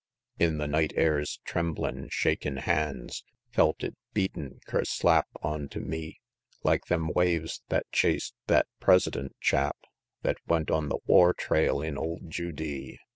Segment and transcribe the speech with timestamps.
[0.39, 0.47] XXV.
[0.47, 6.19] In the night air's tremblin', shakin' hands Felt it beatin' kerslap onto me,
[6.63, 9.77] Like them waves thet chas'd thet President chap
[10.23, 12.97] Thet went on the war trail in old Judee.